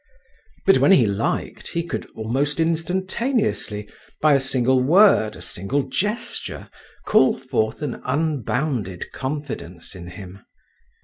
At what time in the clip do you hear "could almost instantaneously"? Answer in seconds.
1.85-3.87